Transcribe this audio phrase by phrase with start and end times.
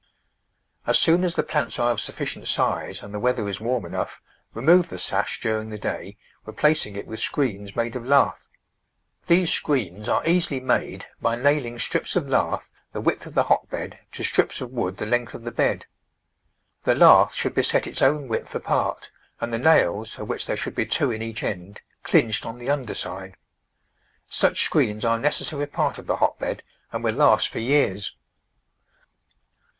[0.87, 4.19] As soon as the plants are of sufficient size and the weather is warm enough,
[4.51, 8.47] remove the sash during the day, replacing it with screens made of lath.
[9.27, 12.63] These screens are easily made by nailing strips of lath, the Digitized by Google Four]
[12.63, 15.51] %\)t Col^frame 37 width of the hotbed, to strips of wood die length of the
[15.51, 15.85] bed.
[16.81, 20.57] The lath should be set its own width apart, and the nails, of which there
[20.57, 23.35] should be two in each end, clinched on the under side.
[24.27, 28.15] Such screens are a necessary part of the hotbed, and will last for years.